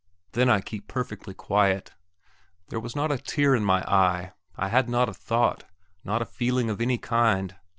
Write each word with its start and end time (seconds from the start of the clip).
then 0.31 0.49
I 0.49 0.61
keep 0.61 0.87
perfectly 0.87 1.35
quiet. 1.35 1.91
There 2.69 2.79
was 2.79 2.95
not 2.95 3.11
a 3.11 3.19
tear 3.19 3.53
in 3.53 3.63
my 3.63 3.83
eyes; 3.87 4.31
I 4.55 4.69
had 4.69 4.89
not 4.89 5.09
a 5.09 5.13
thought, 5.13 5.63
not 6.03 6.23
a 6.23 6.25
feeling 6.25 6.71
of 6.71 6.81
any 6.81 6.97
kind. 6.97 7.55